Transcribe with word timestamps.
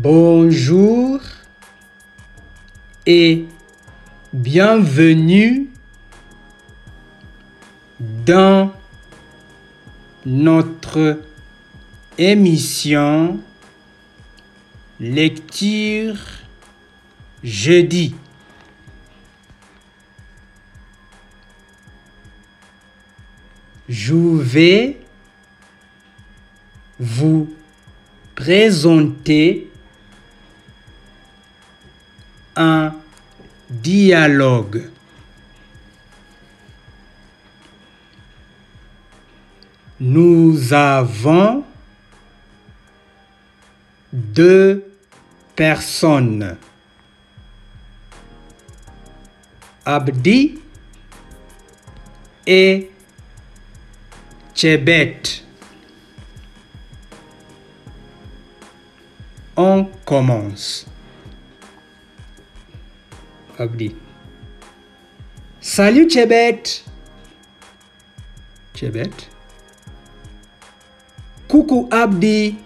Bonjour 0.00 1.20
et 3.04 3.46
bienvenue 4.32 5.70
dans 7.98 8.72
notre 10.24 11.20
émission 12.16 13.40
Lecture 15.00 16.16
jeudi. 17.42 18.14
Je 23.88 24.14
vais 24.14 25.00
vous 27.00 27.52
présenter 28.36 29.67
un 32.58 32.92
dialogue. 33.70 34.90
Nous 40.00 40.72
avons 40.72 41.64
deux 44.12 44.84
personnes. 45.54 46.56
Abdi 49.84 50.58
et 52.46 52.90
Chebet. 54.54 55.22
On 59.56 59.84
commence. 60.04 60.86
Abdi. 63.58 63.94
Salut 65.60 66.08
Chebet. 66.08 66.84
Chebet. 68.72 69.28
Coucou 71.48 71.88
Abdi. 71.90 72.56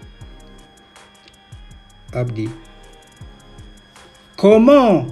Abdi. 2.12 2.50
Comment 4.36 5.06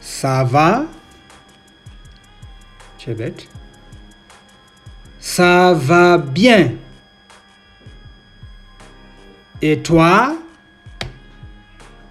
ça 0.00 0.44
va? 0.44 0.86
Chebet. 2.98 3.34
Ça 5.18 5.72
va 5.74 6.18
bien. 6.18 6.74
Et 9.60 9.82
toi? 9.82 10.36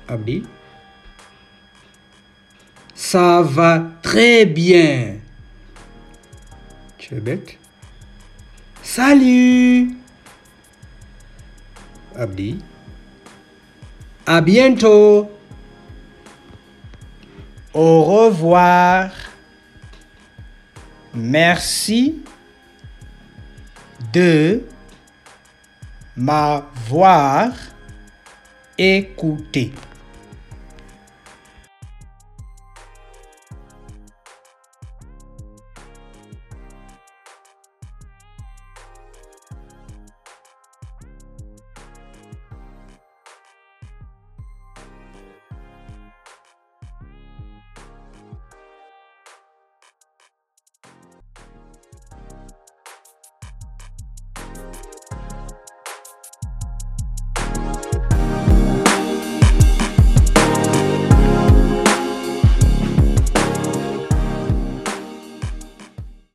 Abdi. 0.09 0.43
Ça 3.05 3.43
va 3.43 3.83
très 4.01 4.47
bien. 4.47 5.17
Chebet. 6.97 7.59
Salut. 8.81 9.95
Abdi. 12.17 12.57
À 14.25 14.41
bientôt. 14.41 15.29
Au 17.75 18.03
revoir. 18.03 19.11
Merci 21.13 22.23
de 24.11 24.63
m'avoir 26.17 27.51
écouté. 28.79 29.73